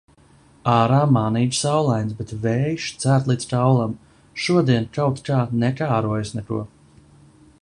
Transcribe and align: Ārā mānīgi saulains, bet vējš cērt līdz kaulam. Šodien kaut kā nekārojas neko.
Ārā 0.75 1.01
mānīgi 1.17 1.57
saulains, 1.57 2.15
bet 2.21 2.33
vējš 2.47 2.87
cērt 3.05 3.29
līdz 3.33 3.51
kaulam. 3.53 3.95
Šodien 4.47 4.91
kaut 4.99 5.25
kā 5.29 5.45
nekārojas 5.67 6.39
neko. 6.41 6.65